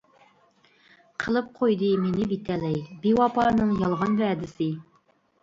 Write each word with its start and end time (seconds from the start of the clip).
قىلىپ 1.23 1.51
قويدى 1.59 1.89
مېنى 2.05 2.25
بىتەلەي، 2.33 2.81
بىۋاپانىڭ 3.05 3.77
يالغان 3.85 4.19
ۋەدىسى. 4.25 4.73